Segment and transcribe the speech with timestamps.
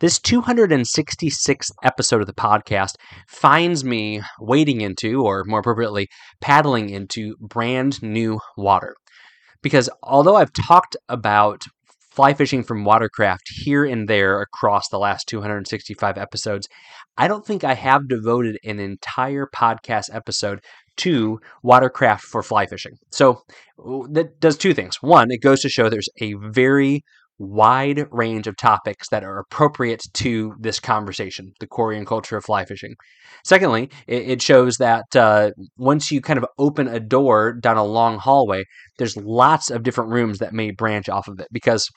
[0.00, 2.92] This 266th episode of the podcast
[3.26, 6.08] finds me wading into, or more appropriately,
[6.40, 8.94] paddling into brand new water.
[9.62, 11.62] Because although I've talked about
[12.12, 16.68] fly fishing from watercraft here and there across the last 265 episodes,
[17.16, 20.60] I don't think I have devoted an entire podcast episode
[20.98, 22.96] to watercraft for fly fishing.
[23.10, 23.42] So
[24.10, 24.96] that does two things.
[25.00, 27.02] One, it goes to show there's a very
[27.38, 32.44] wide range of topics that are appropriate to this conversation, the quarry and culture of
[32.44, 32.94] fly fishing.
[33.44, 38.18] Secondly, it, shows that uh, once you kind of open a door down a long
[38.18, 38.64] hallway,
[38.98, 41.88] there's lots of different rooms that may branch off of it because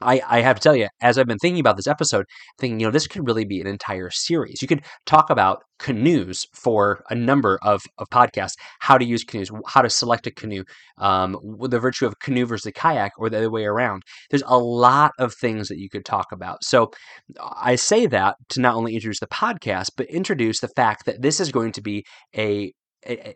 [0.00, 2.26] I, I have to tell you, as I've been thinking about this episode,
[2.58, 4.62] thinking, you know, this could really be an entire series.
[4.62, 9.50] You could talk about canoes for a number of, of podcasts, how to use canoes,
[9.66, 10.64] how to select a canoe,
[10.98, 14.02] um, the virtue of canoe versus a kayak, or the other way around.
[14.30, 16.62] There's a lot of things that you could talk about.
[16.64, 16.92] So
[17.40, 21.40] I say that to not only introduce the podcast, but introduce the fact that this
[21.40, 22.04] is going to be
[22.36, 22.72] a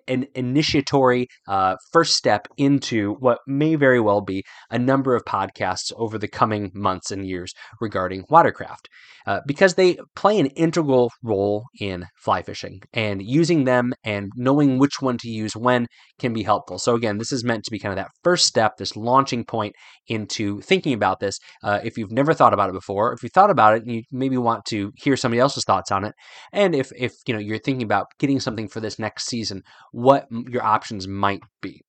[0.09, 5.93] an initiatory uh, first step into what may very well be a number of podcasts
[5.97, 8.88] over the coming months and years regarding watercraft
[9.26, 14.78] uh, because they play an integral role in fly fishing and using them and knowing
[14.78, 15.87] which one to use when
[16.19, 16.78] can be helpful.
[16.78, 19.75] So, again, this is meant to be kind of that first step, this launching point
[20.06, 21.38] into thinking about this.
[21.62, 24.03] Uh, if you've never thought about it before, if you thought about it and you
[24.12, 26.15] maybe want to hear somebody else's thoughts on it,
[26.53, 29.56] and if, if you know you're thinking about getting something for this next season,
[29.93, 31.83] what your options might be.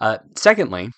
[0.00, 0.90] Uh, secondly,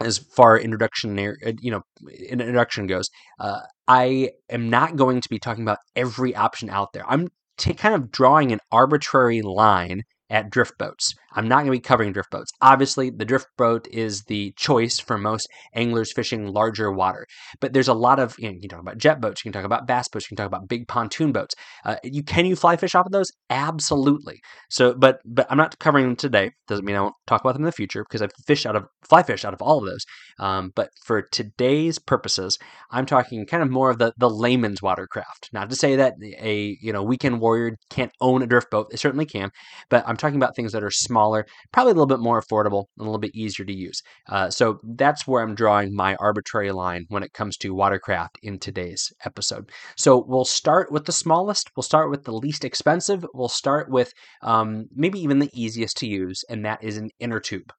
[0.00, 1.82] as far introduction uh, you know
[2.28, 3.08] introduction goes
[3.38, 7.74] uh, i am not going to be talking about every option out there i'm t-
[7.74, 10.02] kind of drawing an arbitrary line
[10.32, 11.14] at drift boats.
[11.34, 12.50] I'm not going to be covering drift boats.
[12.60, 17.26] Obviously, the drift boat is the choice for most anglers fishing larger water.
[17.60, 19.58] But there's a lot of you, know, you can talk about jet boats, you can
[19.58, 21.54] talk about bass boats, you can talk about big pontoon boats.
[21.84, 23.30] Uh, you can you fly fish off of those?
[23.50, 24.40] Absolutely.
[24.70, 26.52] So, but but I'm not covering them today.
[26.68, 28.86] Doesn't mean I won't talk about them in the future because I've fished out of
[29.08, 30.04] fly fish out of all of those.
[30.38, 32.58] Um, but for today's purposes,
[32.90, 35.50] I'm talking kind of more of the the layman's watercraft.
[35.52, 38.90] Not to say that a you know weekend warrior can't own a drift boat.
[38.90, 39.50] They certainly can,
[39.88, 40.90] but I'm talking about things that are
[41.22, 44.02] smaller, probably a little bit more affordable, and a little bit easier to use.
[44.28, 48.58] Uh, so that's where I'm drawing my arbitrary line when it comes to watercraft in
[48.58, 49.70] today's episode.
[49.96, 54.12] So we'll start with the smallest, we'll start with the least expensive, we'll start with
[54.42, 57.72] um, maybe even the easiest to use, and that is an inner tube.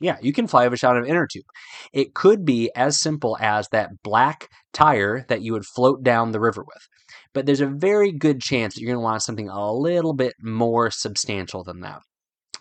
[0.00, 1.44] Yeah, you can fly fish out of inner tube.
[1.92, 6.40] It could be as simple as that black tire that you would float down the
[6.40, 6.88] river with
[7.34, 10.34] but there's a very good chance that you're going to want something a little bit
[10.40, 12.00] more substantial than that.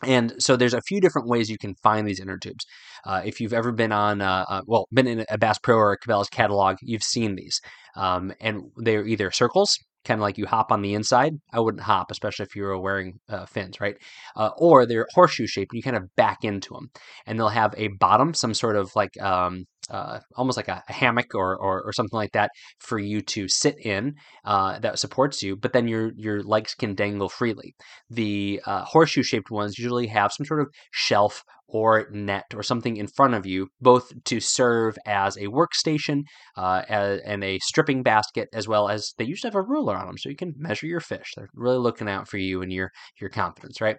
[0.04, 2.66] And so there's a few different ways you can find these inner tubes.
[3.06, 5.92] Uh, if you've ever been on, uh, uh, well, been in a Bass Pro or
[5.94, 7.60] a Cabela's catalog, you've seen these.
[7.96, 11.34] Um, and they're either circles, kind of like you hop on the inside.
[11.52, 13.96] I wouldn't hop, especially if you were wearing uh, fins, right?
[14.36, 16.90] Or they're horseshoe shaped, and you kind of back into them,
[17.26, 20.94] and they'll have a bottom, some sort of like um, uh, almost like a, a
[20.94, 25.42] hammock or, or, or something like that for you to sit in uh, that supports
[25.42, 27.74] you, but then your your legs can dangle freely.
[28.10, 32.98] The uh, horseshoe shaped ones usually have some sort of shelf or net or something
[32.98, 36.22] in front of you, both to serve as a workstation
[36.56, 40.18] uh, and a stripping basket, as well as they usually have a ruler on them
[40.18, 41.34] so you can measure your fish.
[41.36, 43.98] They're really looking out for you and your your confidence, right?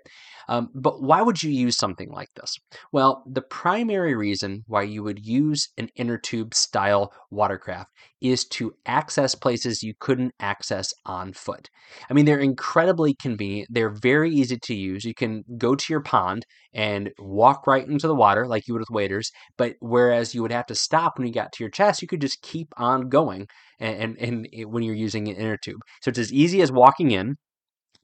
[0.48, 2.56] Um, but why would you use something like this?
[2.90, 7.90] Well, the primary reason why you would use an inner tube style watercraft
[8.20, 11.68] is to access places you couldn't access on foot.
[12.10, 13.68] I mean, they're incredibly convenient.
[13.70, 15.04] They're very easy to use.
[15.04, 16.44] You can go to your pond
[16.74, 19.30] and walk right into the water like you would with waders.
[19.56, 22.20] But whereas you would have to stop when you got to your chest, you could
[22.20, 23.46] just keep on going
[23.78, 25.80] and, and, and when you're using an inner tube.
[26.02, 27.36] So it's as easy as walking in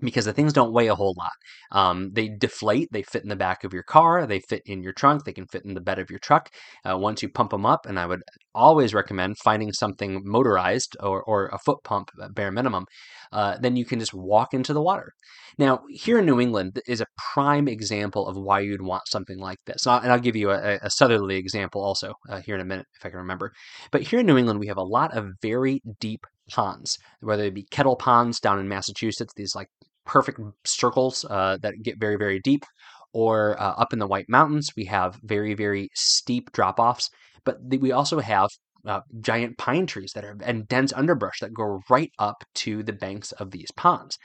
[0.00, 1.32] because the things don't weigh a whole lot.
[1.73, 4.93] Um, they deflate, they fit in the back of your car, they fit in your
[4.93, 6.50] trunk, they can fit in the bed of your truck
[6.85, 7.87] uh, once you pump them up.
[7.87, 8.23] And I would
[8.55, 12.85] always recommend finding something motorized or, or a foot pump, bare minimum.
[13.34, 15.12] Uh, then you can just walk into the water.
[15.58, 19.58] Now, here in New England is a prime example of why you'd want something like
[19.66, 19.86] this.
[19.86, 23.04] And I'll, give you a, a southerly example also uh, here in a minute if
[23.04, 23.52] I can remember.
[23.90, 27.54] But here in New England, we have a lot of very deep ponds, whether it
[27.54, 29.69] be kettle ponds down in Massachusetts, these like
[30.06, 32.64] perfect circles uh, that get very, very deep,
[33.12, 37.10] or uh, up in the White Mountains, we have very, very steep drop offs.
[37.44, 38.48] But we also have
[38.86, 42.92] uh, giant pine trees that are and dense underbrush that go right up to the
[42.92, 44.19] banks of these ponds.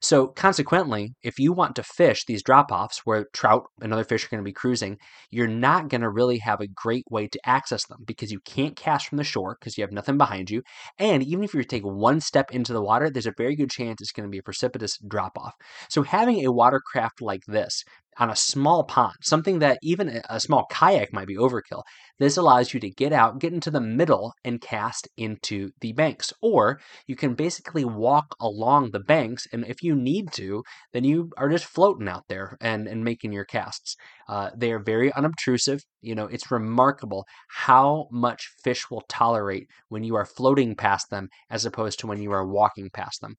[0.00, 4.24] So, consequently, if you want to fish these drop offs where trout and other fish
[4.24, 4.98] are going to be cruising,
[5.30, 8.76] you're not going to really have a great way to access them because you can't
[8.76, 10.62] cast from the shore because you have nothing behind you.
[10.98, 14.00] And even if you take one step into the water, there's a very good chance
[14.00, 15.54] it's going to be a precipitous drop off.
[15.88, 17.82] So, having a watercraft like this
[18.18, 21.82] on a small pond, something that even a small kayak might be overkill.
[22.18, 26.32] This allows you to get out, get into the middle, and cast into the banks.
[26.40, 31.30] Or you can basically walk along the banks, and if you need to, then you
[31.36, 33.96] are just floating out there and, and making your casts.
[34.28, 35.80] Uh, they are very unobtrusive.
[36.00, 41.28] You know, it's remarkable how much fish will tolerate when you are floating past them
[41.50, 43.34] as opposed to when you are walking past them.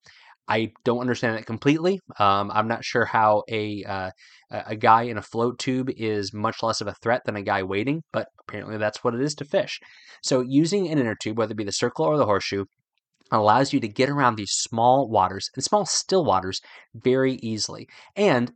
[0.47, 1.99] I don't understand it completely.
[2.19, 4.11] Um, I'm not sure how a uh,
[4.49, 7.63] a guy in a float tube is much less of a threat than a guy
[7.63, 9.79] waiting, but apparently that's what it is to fish.
[10.23, 12.65] So using an inner tube, whether it be the circle or the horseshoe,
[13.31, 16.61] allows you to get around these small waters and small still waters
[16.95, 17.87] very easily.
[18.15, 18.51] And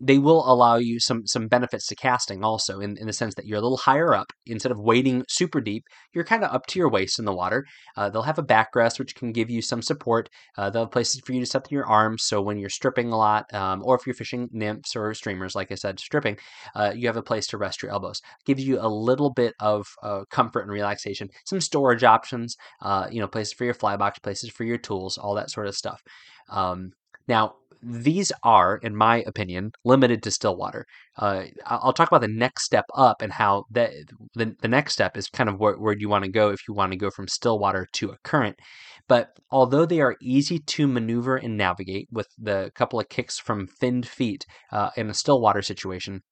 [0.00, 3.46] they will allow you some some benefits to casting also in, in the sense that
[3.46, 4.32] you're a little higher up.
[4.46, 7.64] Instead of wading super deep, you're kind of up to your waist in the water.
[7.96, 10.28] Uh, they'll have a backrest which can give you some support.
[10.56, 13.12] Uh, they'll have places for you to set in your arms so when you're stripping
[13.12, 16.38] a lot, um, or if you're fishing nymphs or streamers, like I said, stripping,
[16.74, 18.20] uh, you have a place to rest your elbows.
[18.46, 21.28] Gives you a little bit of uh, comfort and relaxation.
[21.44, 25.18] Some storage options, uh, you know, places for your fly box places for your tools,
[25.18, 26.00] all that sort of stuff.
[26.50, 26.90] Um,
[27.26, 27.54] now,
[27.86, 30.86] these are, in my opinion, limited to Stillwater.
[31.18, 33.90] Uh, I'll talk about the next step up and how that
[34.34, 36.74] the, the next step is kind of where, where you want to go if you
[36.74, 38.56] want to go from Stillwater to a current.
[39.06, 43.66] But although they are easy to maneuver and navigate with the couple of kicks from
[43.66, 46.22] finned feet uh, in a Stillwater situation,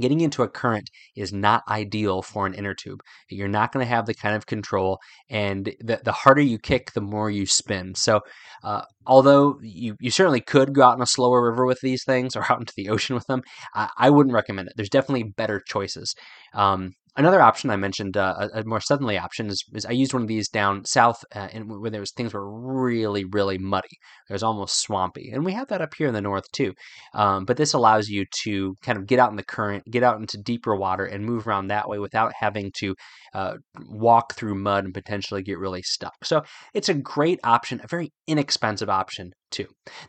[0.00, 3.00] Getting into a current is not ideal for an inner tube.
[3.28, 6.92] You're not going to have the kind of control, and the, the harder you kick,
[6.92, 7.94] the more you spin.
[7.94, 8.20] So,
[8.64, 12.36] uh, although you, you certainly could go out in a slower river with these things
[12.36, 13.42] or out into the ocean with them,
[13.74, 14.74] I, I wouldn't recommend it.
[14.76, 16.14] There's definitely better choices.
[16.54, 20.14] Um, Another option I mentioned, uh, a, a, more southerly option, is, is, I used
[20.14, 23.98] one of these down south, uh, and where there was things were really, really muddy.
[24.30, 26.72] It was almost swampy, and we have that up here in the north too.
[27.12, 30.18] Um, but this allows you to kind of get out in the current, get out
[30.20, 32.94] into deeper water, and move around that way without having to
[33.34, 33.56] uh,
[33.90, 36.24] walk through mud and potentially get really stuck.
[36.24, 36.42] So
[36.72, 39.32] it's a great option, a very inexpensive option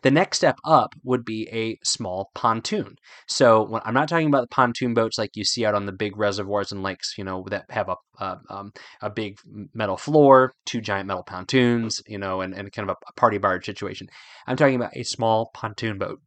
[0.02, 2.96] The next step up would be a small pontoon.
[3.28, 6.18] So I'm not talking about the pontoon boats like you see out on the big
[6.18, 8.72] reservoirs and lakes, you know, that have a a, um,
[9.02, 9.40] a big
[9.74, 13.66] metal floor, two giant metal pontoons, you know, and, and kind of a party barge
[13.66, 14.08] situation.
[14.46, 16.22] I'm talking about a small pontoon boat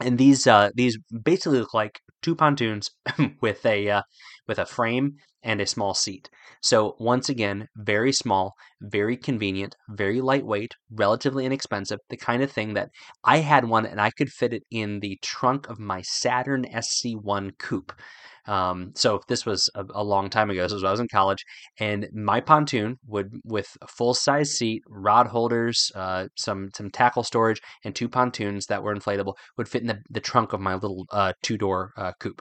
[0.00, 2.90] and these uh, these basically look like two pontoons
[3.40, 4.02] with a uh,
[4.48, 6.28] with a frame and a small seat.
[6.60, 12.74] So, once again, very small, very convenient, very lightweight, relatively inexpensive, the kind of thing
[12.74, 12.90] that
[13.22, 17.58] I had one and I could fit it in the trunk of my Saturn SC1
[17.58, 17.92] coupe.
[18.46, 20.62] Um, so this was a, a, long time ago.
[20.62, 21.44] This was when I was in college,
[21.78, 27.24] and my pontoon would, with a full size seat, rod holders, uh, some some tackle
[27.24, 30.74] storage, and two pontoons that were inflatable, would fit in the, the trunk of my
[30.74, 32.40] little uh, two door uh, coupe.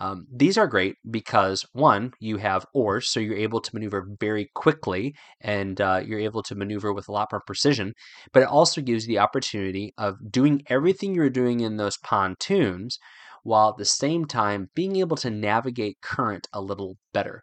[0.00, 4.50] Um, these are great because one, you have oars, so you're able to maneuver very
[4.54, 7.94] quickly and uh, you're able to maneuver with a lot more precision.
[8.32, 12.98] But it also gives you the opportunity of doing everything you're doing in those pontoons
[13.42, 17.42] while at the same time being able to navigate current a little better.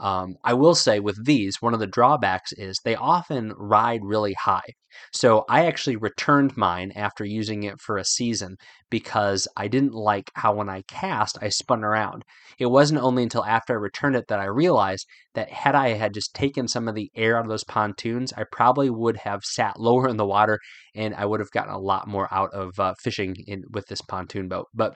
[0.00, 4.32] Um, I will say with these, one of the drawbacks is they often ride really
[4.32, 4.72] high.
[5.12, 8.56] So I actually returned mine after using it for a season
[8.90, 12.24] because I didn't like how when I cast, I spun around.
[12.58, 16.14] It wasn't only until after I returned it that I realized that had I had
[16.14, 19.78] just taken some of the air out of those pontoons, I probably would have sat
[19.80, 20.58] lower in the water
[20.94, 24.00] and I would have gotten a lot more out of uh, fishing in, with this
[24.00, 24.66] pontoon boat.
[24.74, 24.94] But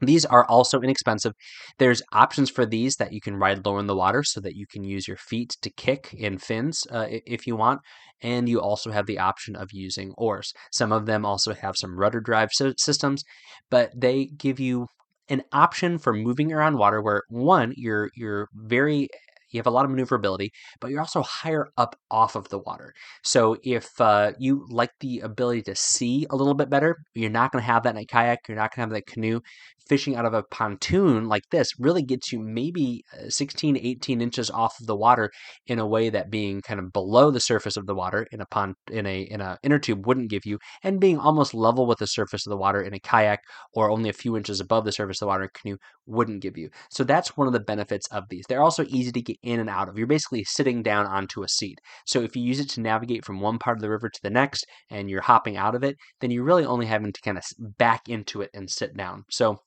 [0.00, 1.32] these are also inexpensive.
[1.78, 4.66] There's options for these that you can ride lower in the water so that you
[4.66, 7.80] can use your feet to kick in fins uh, if you want.
[8.22, 10.52] And you also have the option of using oars.
[10.72, 13.24] Some of them also have some rudder drive systems,
[13.70, 14.88] but they give you
[15.30, 19.08] an option for moving around water where one, you're you're very
[19.50, 22.92] you have a lot of maneuverability, but you're also higher up off of the water.
[23.22, 27.52] So if uh, you like the ability to see a little bit better, you're not
[27.52, 28.40] going to have that in a kayak.
[28.48, 29.40] You're not going to have that canoe.
[29.88, 34.48] Fishing out of a pontoon like this really gets you maybe uh, 16, 18 inches
[34.48, 35.30] off of the water
[35.66, 38.46] in a way that being kind of below the surface of the water in a
[38.46, 41.98] pond in a in a inner tube wouldn't give you, and being almost level with
[41.98, 43.40] the surface of the water in a kayak
[43.74, 45.76] or only a few inches above the surface of the water in a canoe
[46.06, 46.68] wouldn't give you.
[46.90, 48.44] So that's one of the benefits of these.
[48.48, 49.96] They're also easy to get in and out of.
[49.96, 51.78] You're basically sitting down onto a seat.
[52.06, 54.30] So if you use it to navigate from one part of the river to the
[54.30, 57.44] next and you're hopping out of it, then you're really only having to kind of
[57.58, 59.24] back into it and sit down.
[59.30, 59.58] So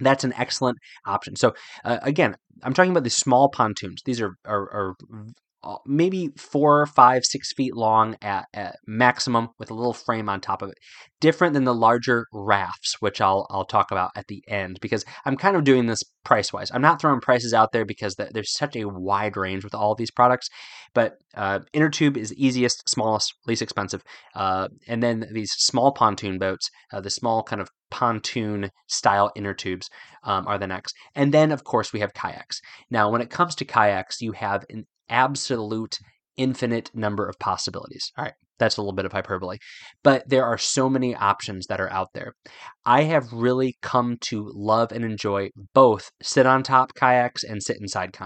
[0.00, 1.36] that's an excellent option.
[1.36, 1.54] So
[1.84, 4.02] uh, again, I'm talking about these small pontoons.
[4.04, 4.94] These are, are, are
[5.86, 10.62] maybe four, five, six feet long at, at, maximum with a little frame on top
[10.62, 10.78] of it.
[11.20, 15.36] Different than the larger rafts, which I'll I'll talk about at the end because I'm
[15.36, 16.70] kind of doing this price wise.
[16.72, 19.94] I'm not throwing prices out there because the, there's such a wide range with all
[19.94, 20.48] these products.
[20.94, 24.02] But uh, inner tube is easiest, smallest, least expensive,
[24.34, 29.54] uh, and then these small pontoon boats, uh, the small kind of pontoon style inner
[29.54, 29.88] tubes
[30.24, 30.94] um, are the next.
[31.14, 32.60] And then, of course, we have kayaks.
[32.90, 35.98] Now, when it comes to kayaks, you have an absolute
[36.36, 38.12] infinite number of possibilities.
[38.16, 39.58] All right, that's a little bit of hyperbole,
[40.02, 42.34] but there are so many options that are out there.
[42.84, 47.78] I have really come to love and enjoy both sit on top kayaks and sit
[47.80, 48.16] inside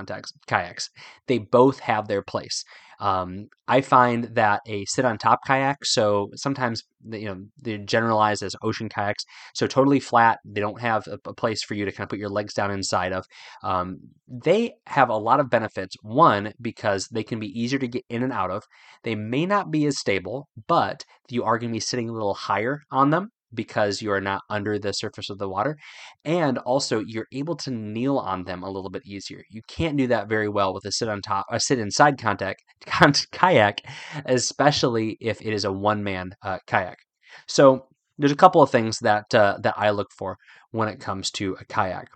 [0.47, 0.91] kayaks.
[1.27, 2.65] They both have their place.
[3.01, 8.43] Um, I find that a sit on top kayak, so sometimes you know they're generalized
[8.43, 10.39] as ocean kayaks, so totally flat.
[10.45, 12.71] They don't have a, a place for you to kind of put your legs down
[12.71, 13.25] inside of.
[13.63, 15.97] Um, they have a lot of benefits.
[16.03, 18.65] One because they can be easier to get in and out of.
[19.03, 22.35] They may not be as stable, but you are going to be sitting a little
[22.35, 25.77] higher on them because you are not under the surface of the water.
[26.25, 29.43] And also, you're able to kneel on them a little bit easier.
[29.51, 32.63] You can't do that very well with a sit on top, a sit inside contact,
[33.33, 33.83] kayak,
[34.27, 36.99] especially if it is a one man uh, kayak.
[37.47, 37.87] So,
[38.19, 40.37] there's a couple of things that uh, that I look for
[40.73, 42.09] when it comes to a kayak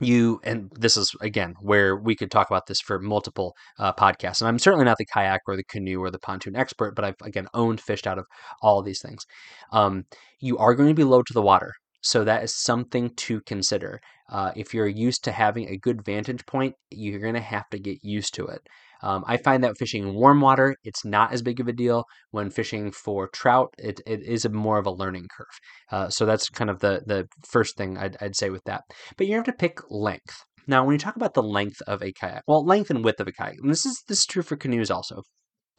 [0.00, 4.40] you and this is again where we could talk about this for multiple uh, podcasts
[4.40, 7.16] and i'm certainly not the kayak or the canoe or the pontoon expert but i've
[7.22, 8.26] again owned fished out of
[8.62, 9.26] all of these things.
[9.72, 10.04] Um,
[10.40, 14.00] you are going to be low to the water so that is something to consider
[14.30, 17.78] uh, if you're used to having a good vantage point you're going to have to
[17.78, 18.60] get used to it
[19.02, 22.04] um, I find that fishing in warm water, it's not as big of a deal.
[22.30, 25.46] When fishing for trout, it, it is more of a learning curve.
[25.90, 28.82] Uh, so that's kind of the, the first thing I'd, I'd say with that.
[29.16, 30.42] But you have to pick length.
[30.66, 33.28] Now, when you talk about the length of a kayak, well, length and width of
[33.28, 35.22] a kayak, and this is this is true for canoes also.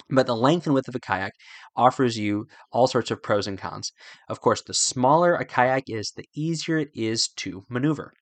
[0.09, 1.33] But the length and width of a kayak
[1.75, 3.91] offers you all sorts of pros and cons.
[4.27, 8.13] Of course, the smaller a kayak is, the easier it is to maneuver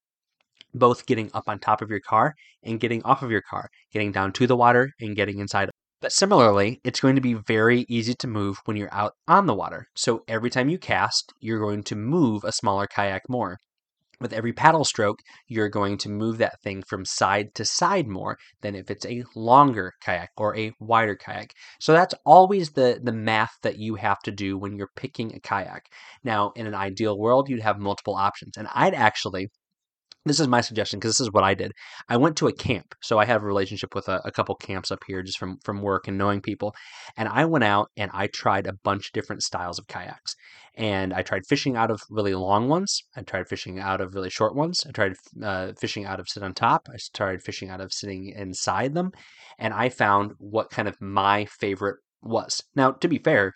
[0.73, 4.11] both getting up on top of your car and getting off of your car, getting
[4.11, 5.69] down to the water and getting inside.
[6.01, 9.55] But similarly, it's going to be very easy to move when you're out on the
[9.55, 9.87] water.
[9.95, 13.57] So every time you cast, you're going to move a smaller kayak more.
[14.19, 18.37] With every paddle stroke, you're going to move that thing from side to side more
[18.61, 21.53] than if it's a longer kayak or a wider kayak.
[21.79, 25.39] So that's always the, the math that you have to do when you're picking a
[25.39, 25.85] kayak.
[26.23, 28.57] Now, in an ideal world, you'd have multiple options.
[28.57, 29.49] And I'd actually
[30.29, 31.71] this is my suggestion because this is what I did.
[32.09, 34.91] I went to a camp, so I have a relationship with a, a, couple camps
[34.91, 36.73] up here just from from work and knowing people.
[37.17, 40.35] And I went out and I tried a bunch of different styles of kayaks.
[40.75, 43.01] And I tried fishing out of really long ones.
[43.15, 44.83] I tried fishing out of really short ones.
[44.87, 46.87] I tried uh, fishing out of sit on top.
[46.89, 49.11] I tried fishing out of sitting inside them,
[49.57, 52.63] and I found what kind of my favorite was.
[52.75, 53.53] Now, to be fair,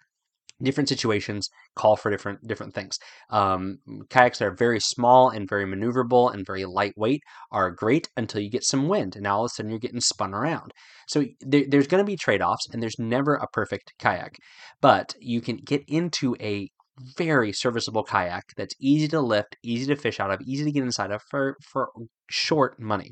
[0.64, 2.98] different situations call for different different things.
[3.30, 3.78] Um,
[4.10, 8.50] kayaks that are very small and very maneuverable and very lightweight are great until you
[8.50, 10.72] get some wind, and now all of a sudden you're getting spun around.
[11.08, 14.38] So there, there's going to be trade offs, and there's never a perfect kayak,
[14.82, 16.70] but you can get into a
[17.18, 20.84] very serviceable kayak that's easy to lift, easy to fish out of, easy to get
[20.84, 21.90] inside of for for
[22.30, 23.12] short money.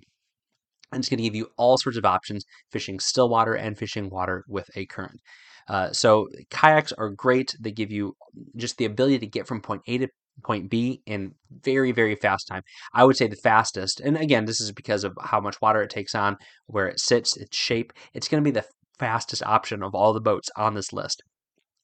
[0.92, 4.10] And it's going to give you all sorts of options fishing still water and fishing
[4.10, 5.20] water with a current.
[5.70, 7.56] Uh, so kayaks are great.
[7.60, 8.16] They give you
[8.56, 10.08] just the ability to get from point A to
[10.44, 11.34] point B in
[11.64, 12.64] very, very fast time.
[12.94, 15.90] I would say the fastest, and again, this is because of how much water it
[15.90, 17.94] takes on, where it sits, its shape.
[18.14, 18.66] It's going to be the
[18.98, 21.22] fastest option of all the boats on this list.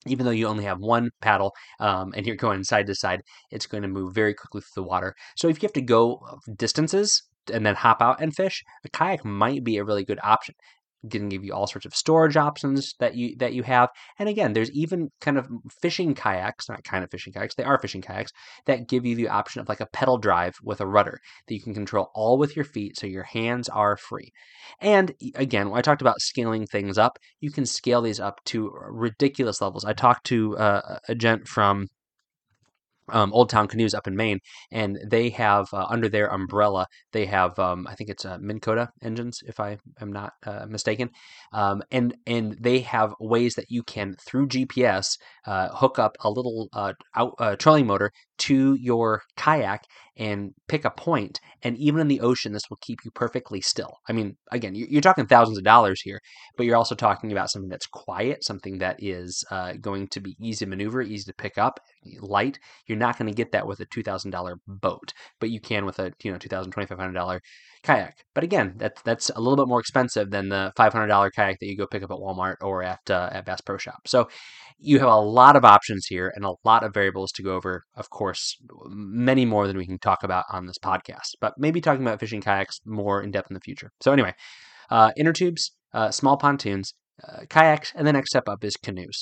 [0.08, 3.66] Even though you only have one paddle um, and you're going side to side, it's
[3.66, 5.16] going to move very quickly through the water.
[5.36, 6.20] So if you have to go
[6.58, 7.24] distances,
[7.54, 10.56] and then hop out and fish, a kayak might be a really good option
[11.10, 13.90] can give you all sorts of storage options that you that you have.
[14.20, 15.48] And again, there's even kind of
[15.82, 18.32] fishing kayaks, not kind of fishing kayaks, they are fishing kayaks
[18.66, 21.62] that give you the option of like a pedal drive with a rudder that you
[21.62, 24.32] can control all with your feet so your hands are free.
[24.80, 28.72] And again, when I talked about scaling things up, you can scale these up to
[28.90, 29.86] ridiculous levels.
[29.86, 31.88] I talked to uh, a gent from
[33.10, 34.40] um, Old Town Canoes up in Maine,
[34.72, 38.60] and they have uh, under their umbrella they have um, I think it's uh, Minn
[38.60, 41.10] Kota engines if I am not uh, mistaken,
[41.54, 46.30] um, and and they have ways that you can through GPS uh, hook up a
[46.30, 49.84] little uh, out, uh, trolling motor to your kayak
[50.18, 51.40] and pick a point.
[51.64, 55.02] and even in the ocean this will keep you perfectly still i mean again you're
[55.02, 56.20] talking thousands of dollars here
[56.58, 60.36] but you're also talking about something that's quiet something that is uh, going to be
[60.40, 61.80] easy to maneuver easy to pick up
[62.20, 66.00] light you're not going to get that with a $2000 boat but you can with
[66.00, 67.40] a you know $2000 $2500
[67.84, 68.26] kayak.
[68.34, 71.78] But again, that's that's a little bit more expensive than the $500 kayak that you
[71.78, 74.08] go pick up at Walmart or at uh, at Bass Pro Shop.
[74.08, 74.28] So
[74.78, 77.84] you have a lot of options here and a lot of variables to go over.
[77.96, 81.30] Of course, many more than we can talk about on this podcast.
[81.42, 83.92] But maybe talking about fishing kayaks more in depth in the future.
[84.02, 84.34] So anyway,
[84.90, 86.94] uh, inner tubes, uh, small pontoons,
[87.28, 89.20] uh, kayaks, and the next step up is canoes.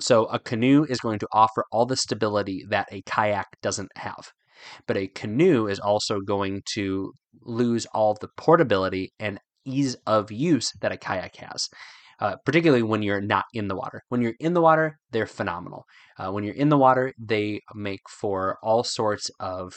[0.00, 4.32] So a canoe is going to offer all the stability that a kayak doesn't have.
[4.86, 10.70] But a canoe is also going to lose all the portability and ease of use
[10.80, 11.68] that a kayak has.
[12.22, 14.00] Uh, particularly when you're not in the water.
[14.08, 15.82] When you're in the water, they're phenomenal.
[16.16, 19.74] Uh, when you're in the water, they make for all sorts of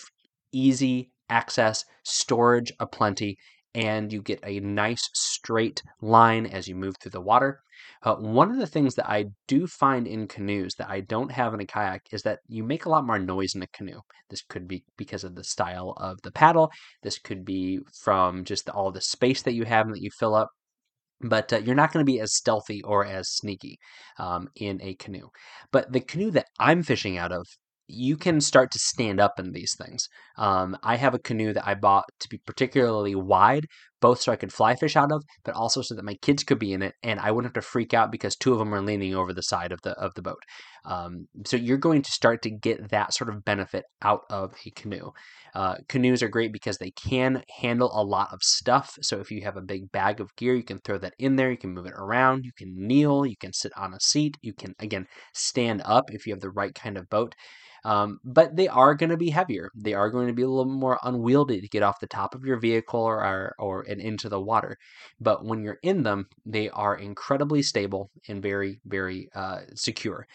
[0.54, 3.38] easy access, storage aplenty,
[3.74, 7.62] and you get a nice straight line as you move through the water.
[8.04, 11.56] Uh, one of the things that I do find in canoes that I don't have
[11.56, 14.02] in a kayak is that you make a lot more noise in a canoe.
[14.30, 16.70] This could be because of the style of the paddle.
[17.02, 20.36] This could be from just all the space that you have and that you fill
[20.36, 20.52] up
[21.22, 23.78] but uh, you're not going to be as stealthy or as sneaky
[24.20, 25.30] um, in a canoe.
[25.72, 27.46] But the canoe that I'm fishing out of
[27.88, 30.08] you can start to stand up in these things.
[30.38, 33.68] Um, I have a canoe that I bought to be particularly wide,
[34.06, 36.60] both so I could fly fish out of, but also so that my kids could
[36.60, 38.82] be in it, and I wouldn't have to freak out because two of them are
[38.90, 40.44] leaning over the side of the of the boat.
[40.86, 44.70] Um, so you're going to start to get that sort of benefit out of a
[44.70, 45.10] canoe.
[45.56, 48.96] Uh, canoes are great because they can handle a lot of stuff.
[49.02, 51.50] So if you have a big bag of gear, you can throw that in there.
[51.50, 52.46] You can move it around.
[52.46, 53.26] You can kneel.
[53.26, 54.38] You can sit on a seat.
[54.44, 57.34] You can again stand up if you have the right kind of boat.
[57.86, 59.70] Um, but they are going to be heavier.
[59.76, 62.44] They are going to be a little more unwieldy to get off the top of
[62.44, 64.78] your vehicle or, or, or and into the water.
[65.22, 70.28] But when you're in them, they are incredibly stable and very, very uh, secure.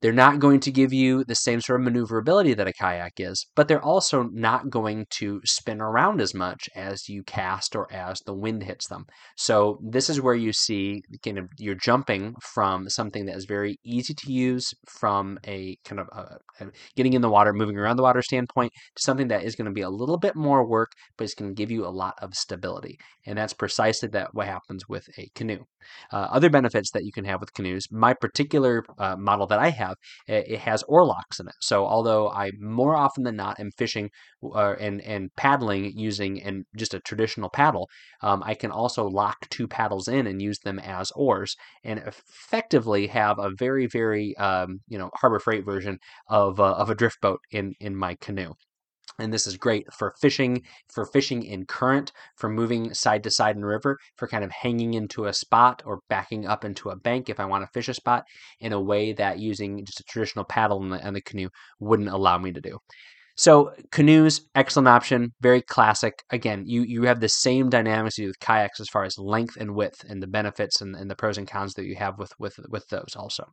[0.00, 3.46] They're not going to give you the same sort of maneuverability that a kayak is,
[3.56, 8.20] but they're also not going to spin around as much as you cast or as
[8.20, 9.06] the wind hits them.
[9.36, 13.76] So this is where you see kind of you're jumping from something that is very
[13.84, 17.76] easy to use from a kind of a, uh, a getting in the water, moving
[17.76, 20.66] around the water standpoint to something that is going to be a little bit more
[20.66, 22.98] work, but it's going to give you a lot of stability.
[23.26, 25.64] And that's precisely that what happens with a canoe.
[26.12, 29.70] Uh, other benefits that you can have with canoes, my particular uh, model that I
[29.70, 29.96] have have,
[30.26, 31.54] it has oar locks in it.
[31.60, 34.10] So although I more often than not am fishing
[34.42, 37.88] uh, and and paddling using and just a traditional paddle,
[38.22, 43.06] um, I can also lock two paddles in and use them as oars, and effectively
[43.08, 45.98] have a very very um, you know Harbor Freight version
[46.28, 48.54] of uh, of a drift boat in in my canoe.
[49.18, 53.56] And this is great for fishing for fishing in current for moving side to side
[53.56, 57.28] in river for kind of hanging into a spot or backing up into a bank
[57.28, 58.24] if i want to fish a spot
[58.60, 61.48] in a way that using just a traditional paddle and the, the canoe
[61.80, 62.78] wouldn't allow me to do
[63.38, 66.24] so canoes, excellent option, very classic.
[66.30, 69.56] Again, you you have the same dynamics you do with kayaks as far as length
[69.56, 72.32] and width and the benefits and, and the pros and cons that you have with
[72.40, 73.44] with with those also.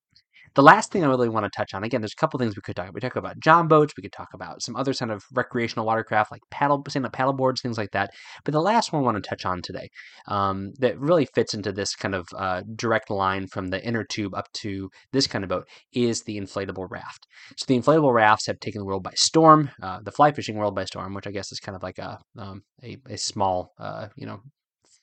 [0.54, 2.62] The last thing I really want to touch on, again, there's a couple things we
[2.62, 2.94] could talk about.
[2.94, 6.32] We talk about john boats, we could talk about some other kind of recreational watercraft
[6.32, 8.12] like paddle, stand-up paddle boards, things like that.
[8.44, 9.90] But the last one I want to touch on today
[10.28, 14.36] um, that really fits into this kind of uh, direct line from the inner tube
[14.36, 17.26] up to this kind of boat is the inflatable raft.
[17.58, 20.76] So the inflatable rafts have taken the world by storm, uh, the fly fishing world
[20.76, 24.08] by storm, which I guess is kind of like a um, a, a, small, uh,
[24.16, 24.42] you know,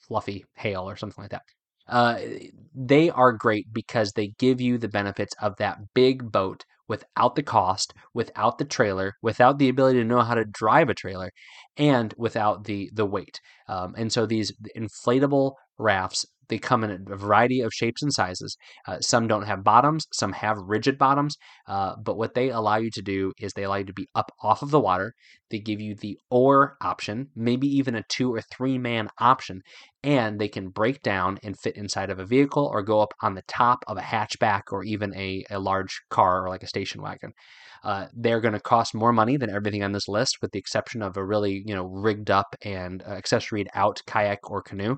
[0.07, 1.43] fluffy hail or something like that.
[1.89, 2.19] Uh,
[2.75, 7.43] they are great because they give you the benefits of that big boat without the
[7.43, 11.31] cost, without the trailer, without the ability to know how to drive a trailer,
[11.77, 13.41] and without the the weight.
[13.69, 18.59] Um, and so these inflatable rafts they come in a variety of shapes and sizes.
[18.87, 21.37] Uh, some don't have bottoms, some have rigid bottoms.
[21.67, 24.31] Uh, but what they allow you to do is they allow you to be up
[24.43, 25.15] off of the water.
[25.51, 29.63] They give you the oar option, maybe even a two or three man option,
[30.05, 33.35] and they can break down and fit inside of a vehicle or go up on
[33.35, 37.03] the top of a hatchback or even a, a large car or like a station
[37.03, 37.33] wagon.
[37.85, 41.03] Uh, they're going to cost more money than everything on this list, with the exception
[41.03, 44.97] of a really you know rigged up and uh, accessoried out kayak or canoe.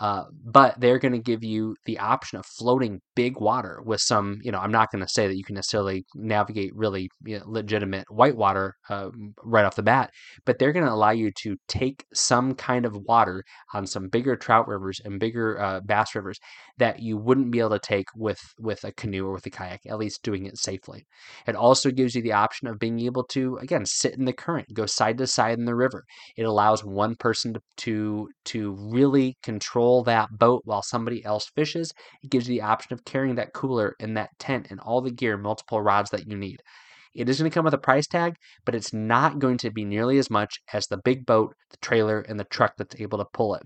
[0.00, 4.38] Uh, but they're going to give you the option of floating big water with some.
[4.42, 7.44] You know, I'm not going to say that you can necessarily navigate really you know,
[7.46, 9.10] legitimate whitewater uh,
[9.42, 10.10] right off the bat,
[10.44, 14.36] but they're going to allow you to take some kind of water on some bigger
[14.36, 16.38] trout rivers and bigger uh, bass rivers
[16.78, 19.80] that you wouldn't be able to take with with a canoe or with a kayak.
[19.86, 21.06] At least doing it safely.
[21.46, 24.66] It also gives you the option of being able to again sit in the current,
[24.74, 26.04] go side to side in the river.
[26.36, 31.92] It allows one person to to, to really control that boat while somebody else fishes.
[32.22, 35.10] It gives you the option of carrying that cooler and that tent and all the
[35.10, 36.62] gear, multiple rods that you need.
[37.14, 39.84] It is going to come with a price tag, but it's not going to be
[39.84, 43.26] nearly as much as the big boat, the trailer, and the truck that's able to
[43.32, 43.62] pull it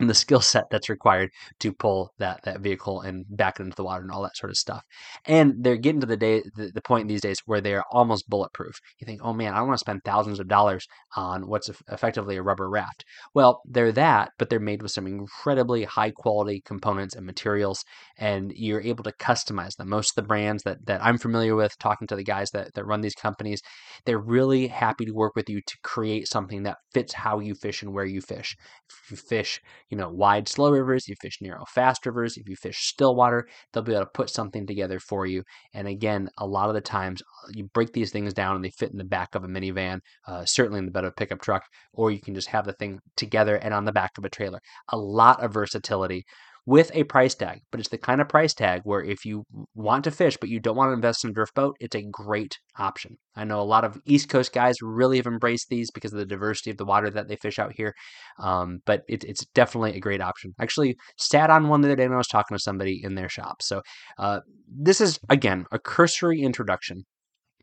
[0.00, 1.30] and the skill set that's required
[1.60, 4.50] to pull that that vehicle and back it into the water and all that sort
[4.50, 4.82] of stuff.
[5.24, 8.28] And they're getting to the day the, the point these days where they are almost
[8.28, 8.76] bulletproof.
[9.00, 12.36] You think, oh man, I don't want to spend thousands of dollars on what's effectively
[12.36, 13.04] a rubber raft.
[13.34, 17.84] Well, they're that, but they're made with some incredibly high quality components and materials,
[18.18, 19.88] and you're able to customize them.
[19.88, 22.84] Most of the brands that that I'm familiar with, talking to the guys that that
[22.84, 23.62] run these companies,
[24.06, 27.82] they're really happy to work with you to create something that fits how you fish
[27.82, 28.56] and where you fish.
[28.88, 32.56] If you fish you know, wide, slow rivers, you fish narrow, fast rivers, if you
[32.56, 35.42] fish still water, they'll be able to put something together for you.
[35.72, 38.70] And again, a lot of the times uh, you break these things down and they
[38.70, 41.40] fit in the back of a minivan, uh, certainly in the bed of a pickup
[41.40, 44.30] truck, or you can just have the thing together and on the back of a
[44.30, 44.60] trailer.
[44.90, 46.24] A lot of versatility
[46.66, 50.04] with a price tag, but it's the kind of price tag where if you want
[50.04, 52.58] to fish but you don't want to invest in a drift boat, it's a great
[52.78, 53.16] option.
[53.36, 56.26] I know a lot of East Coast guys really have embraced these because of the
[56.26, 57.94] diversity of the water that they fish out here,
[58.38, 60.54] um, but it, it's definitely a great option.
[60.58, 63.28] Actually, sat on one the other day when I was talking to somebody in their
[63.28, 63.60] shop.
[63.60, 63.82] So
[64.18, 67.04] uh, this is again a cursory introduction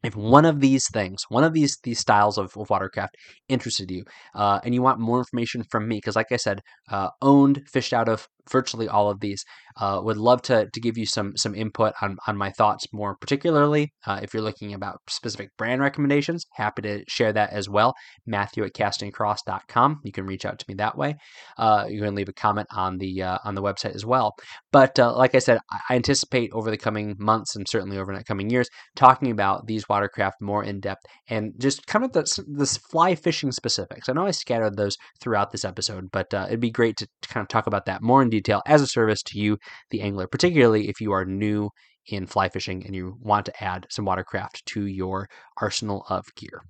[0.04, 3.16] if one of these things, one of these these styles of, of watercraft
[3.48, 7.10] interested you, uh, and you want more information from me, because like I said, uh,
[7.22, 9.44] owned, fished out of virtually all of these.
[9.80, 13.16] Uh, would love to, to give you some some input on, on my thoughts more
[13.16, 13.94] particularly.
[14.06, 17.94] Uh, if you're looking about specific brand recommendations, happy to share that as well.
[18.26, 20.02] Matthew at castingacross.com.
[20.04, 21.16] You can reach out to me that way.
[21.58, 24.34] Uh, you can leave a comment on the uh, on the website as well.
[24.72, 28.24] But uh, like I said, I anticipate over the coming months and certainly over the
[28.24, 32.78] coming years talking about these watercraft more in depth and just kind of the, this
[32.78, 34.10] fly fishing specifics.
[34.10, 37.30] I know I scattered those throughout this episode, but uh, it'd be great to, to
[37.30, 39.58] kind of talk about that more in detail as a service to you,
[39.92, 41.70] the angler, particularly if you are new
[42.08, 46.62] in fly fishing and you want to add some watercraft to your arsenal of gear.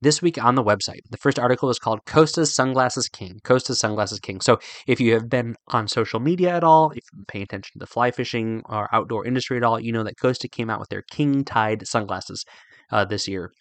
[0.00, 3.38] This week on the website, the first article is called Costa's Sunglasses King.
[3.44, 4.40] Costa's Sunglasses King.
[4.40, 4.58] So,
[4.88, 7.86] if you have been on social media at all, if you pay attention to the
[7.86, 11.04] fly fishing or outdoor industry at all, you know that Costa came out with their
[11.12, 12.44] King Tide sunglasses
[12.90, 13.52] uh, this year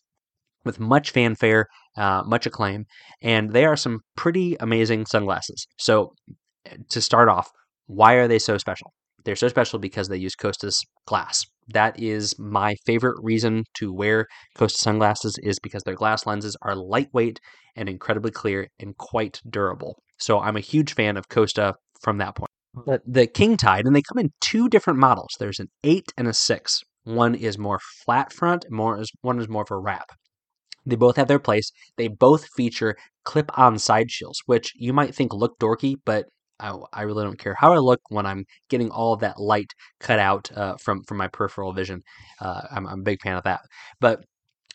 [0.65, 2.85] with much fanfare, uh, much acclaim,
[3.21, 5.67] and they are some pretty amazing sunglasses.
[5.77, 6.13] So,
[6.89, 7.49] to start off,
[7.87, 8.59] why are they so mm-hmm.
[8.59, 8.93] special?
[9.23, 11.45] They're so special because they use Costa's glass.
[11.73, 16.75] That is my favorite reason to wear Costa sunglasses is because their glass lenses are
[16.75, 17.39] lightweight
[17.75, 19.95] and incredibly clear and quite durable.
[20.17, 22.49] So I'm a huge fan of Costa from that point.
[22.73, 25.35] But the King Tide, and they come in two different models.
[25.39, 26.81] There's an eight and a six.
[27.03, 30.11] One is more flat front, more is one is more of a wrap.
[30.85, 31.71] They both have their place.
[31.97, 36.25] They both feature clip on side shields, which you might think look dorky, but
[36.61, 40.19] I, I, really don't care how I look when I'm getting all that light cut
[40.19, 42.01] out uh, from from my peripheral vision.
[42.39, 43.61] Uh, I'm, I'm, a big fan of that.
[43.99, 44.23] But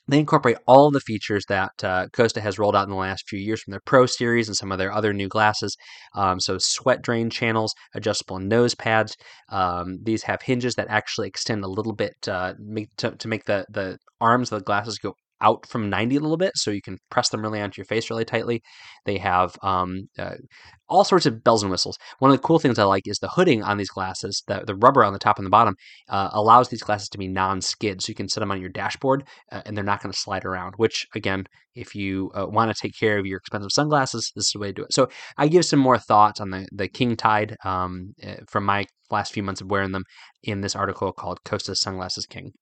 [0.08, 3.28] they incorporate all of the features that uh, Costa has rolled out in the last
[3.28, 5.76] few years from their Pro series and some of their other new glasses.
[6.14, 9.16] Um, so, sweat drain channels, adjustable nose pads.
[9.50, 13.44] Um, these have hinges that actually extend a little bit uh, make, to, to make
[13.44, 16.82] the, the arms of the glasses go out from 90 a little bit so you
[16.82, 18.62] can press them really onto your face really tightly.
[19.04, 20.34] They have um, uh,
[20.88, 21.98] all sorts of bells and whistles.
[22.18, 24.74] One of the cool things I like is the hooding on these glasses, the, the
[24.74, 25.74] rubber on the top and the bottom,
[26.08, 28.02] uh, allows these glasses to be non skid.
[28.02, 30.44] So you can set them on your dashboard uh, and they're not going to slide
[30.44, 31.44] around, which, again,
[31.74, 34.68] if you uh, want to take care of your expensive sunglasses, this is the way
[34.68, 34.92] to do it.
[34.92, 38.86] So I give some more thoughts on the, the King Tide um, uh, from my
[39.10, 40.04] last few months of wearing them
[40.42, 42.52] in this article called Costa Sunglasses King.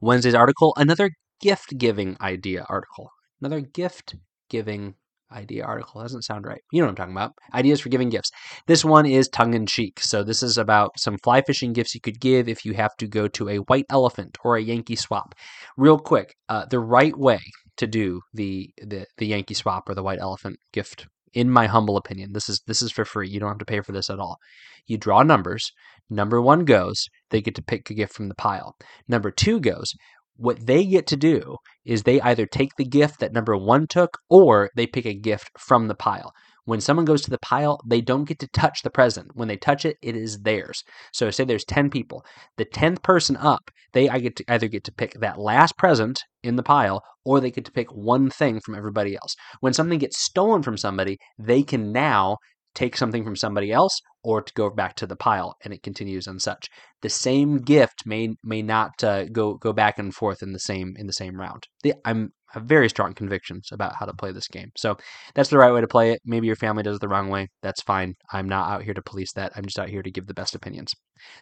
[0.00, 1.10] Wednesday's article, another
[1.40, 3.10] gift giving idea article.
[3.40, 4.16] Another gift
[4.48, 4.94] giving
[5.32, 6.00] idea article.
[6.00, 6.60] Doesn't sound right.
[6.72, 7.34] You know what I'm talking about.
[7.54, 8.30] Ideas for giving gifts.
[8.66, 10.00] This one is tongue in cheek.
[10.00, 13.06] So this is about some fly fishing gifts you could give if you have to
[13.06, 15.34] go to a white elephant or a Yankee swap.
[15.76, 17.40] Real quick, uh, the right way
[17.76, 21.96] to do the, the the Yankee swap or the white elephant gift, in my humble
[21.96, 23.28] opinion, this is this is for free.
[23.28, 24.38] You don't have to pay for this at all.
[24.86, 25.72] You draw numbers.
[26.10, 28.74] Number one goes, they get to pick a gift from the pile.
[29.06, 29.94] Number two goes,
[30.40, 34.16] what they get to do is they either take the gift that number one took
[34.30, 36.32] or they pick a gift from the pile.
[36.64, 39.28] When someone goes to the pile, they don't get to touch the present.
[39.34, 40.82] When they touch it, it is theirs.
[41.12, 42.24] So say there's 10 people.
[42.56, 47.02] The 10th person up, they either get to pick that last present in the pile
[47.24, 49.34] or they get to pick one thing from everybody else.
[49.60, 52.38] When something gets stolen from somebody, they can now
[52.74, 56.26] take something from somebody else or to go back to the pile and it continues
[56.26, 56.68] and such.
[57.02, 60.94] The same gift may may not uh, go go back and forth in the same
[60.96, 61.66] in the same round.
[61.82, 64.72] The, i'm have very strong convictions about how to play this game.
[64.76, 64.96] So
[65.34, 66.20] that's the right way to play it.
[66.24, 67.48] Maybe your family does it the wrong way.
[67.62, 68.14] That's fine.
[68.32, 69.52] I'm not out here to police that.
[69.54, 70.92] I'm just out here to give the best opinions.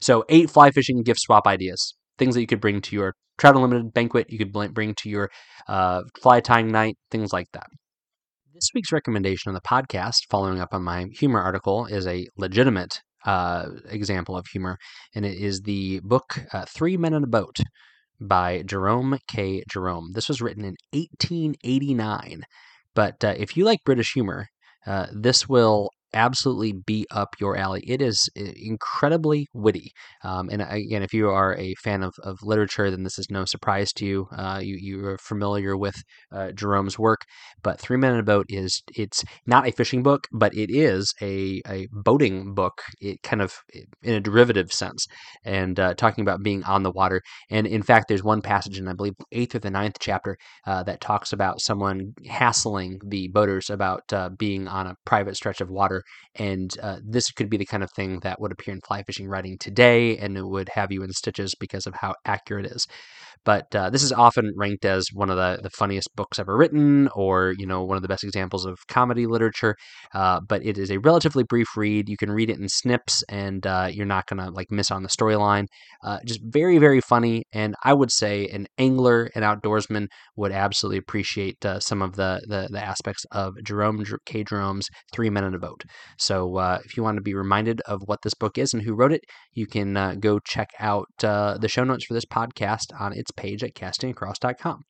[0.03, 1.95] So eight fly fishing gift swap ideas.
[2.19, 5.31] Things that you could bring to your trout unlimited banquet you could bring to your
[5.69, 7.69] uh, fly tying night things like that
[8.59, 13.01] this week's recommendation on the podcast, following up on my humor article, is a legitimate
[13.25, 14.77] uh, example of humor,
[15.15, 17.59] and it is the book uh, Three Men in a Boat
[18.21, 19.63] by Jerome K.
[19.71, 20.11] Jerome.
[20.13, 22.43] This was written in 1889.
[22.97, 24.49] But uh, if you like British humor,
[24.89, 27.83] uh, this will absolutely be up your alley.
[27.87, 29.93] It is uh, incredibly witty.
[30.25, 33.45] Um, and again, if you are a fan of, of literature, then this is no
[33.45, 34.27] surprise to you.
[34.37, 35.97] Uh, you you are familiar with
[36.33, 37.23] uh, Jerome's work.
[37.63, 41.15] But Three Men in a Boat is it's not a fishing book, but it is
[41.21, 42.83] a, a boating book.
[43.01, 43.55] It kind of
[44.03, 45.07] in a derivative sense,
[45.45, 47.23] and uh, talking about being on the water.
[47.51, 50.83] And in fact, there's one passage in I believe eighth or the ninth chapter uh,
[50.85, 55.71] that talks about someone hassling the boaters about uh, being on a private stretch of
[55.71, 55.98] water
[56.35, 59.29] and uh, this could be the kind of thing that would appear in fly fishing
[59.29, 62.87] writing today, and it would have you in stitches because of how accurate it is.
[63.45, 67.09] But uh, this is often ranked as one of the, the funniest books ever written,
[67.15, 69.77] or you know one of the best examples of comedy literature.
[70.15, 72.09] Uh, but it is a relatively brief read.
[72.09, 75.09] You can read it in snips, and uh, you're not gonna like miss on the
[75.09, 75.67] storyline.
[76.05, 80.99] Uh, just very very funny, and I would say an angler an outdoorsman would absolutely
[80.99, 84.45] appreciate uh, some of the, the, the aspects of Jerome K.
[84.45, 85.83] Jerome's Three Men in a Boat.
[86.19, 88.95] So uh, if you want to be reminded of what this book is and who
[88.95, 93.31] wrote it, you can go check out the show notes for this podcast on its
[93.31, 94.85] page at castingacross.com.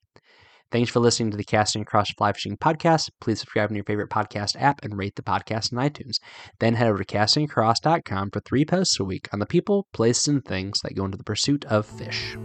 [0.70, 3.08] Thanks for listening to the Casting Across Fly Fishing Podcast.
[3.22, 6.16] Please subscribe in your favorite podcast app and rate the podcast in iTunes.
[6.60, 10.44] Then head over to castingacross.com for three posts a week on the people, places, and
[10.44, 12.36] things that go into the pursuit of fish.